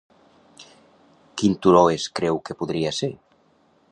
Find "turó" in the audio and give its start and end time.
1.67-1.83